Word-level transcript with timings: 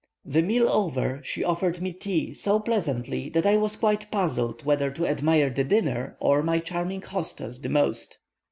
The 0.25 0.41
meal 0.41 0.67
over, 0.67 1.21
she 1.23 1.43
offered 1.43 1.79
me 1.79 1.93
tea 1.93 2.33
so 2.33 2.59
pleasantly 2.59 3.29
that 3.29 3.45
I 3.45 3.55
was 3.57 3.75
quite 3.75 4.09
puzzled 4.09 4.65
whether 4.65 4.89
to 4.89 5.05
admire 5.05 5.51
the 5.51 5.63
dinner 5.63 6.17
or 6.19 6.41
my 6.41 6.57
charming 6.57 7.03
hostess 7.03 7.59
the 7.59 7.69
most. 7.69 8.17